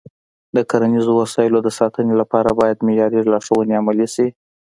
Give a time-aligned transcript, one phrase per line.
[0.55, 4.27] د کرنیزو وسایلو د ساتنې لپاره باید معیاري لارښوونې عملي شي.